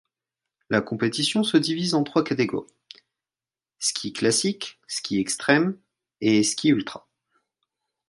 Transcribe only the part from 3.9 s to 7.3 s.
Classic, Sky Extreme et Sky Ultra.